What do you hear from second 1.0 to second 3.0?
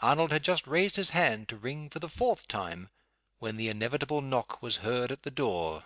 hand to ring for the fourth time,